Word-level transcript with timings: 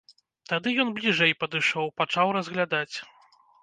Тады 0.53 0.73
ён 0.85 0.89
бліжэй 0.97 1.37
падышоў, 1.43 1.95
пачаў 2.03 2.37
разглядаць. 2.41 2.95